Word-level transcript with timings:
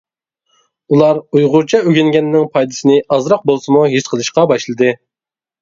ئۇلار 0.95 1.19
ئۇيغۇرچە 1.39 1.81
ئۆگەنگەننىڭ 1.83 2.47
پايدىسىنى 2.57 2.97
ئازراق 3.17 3.47
بولسىمۇ 3.51 3.85
ھېس 3.97 4.11
قىلىشقا 4.15 4.51
باشلىدى. 4.55 4.91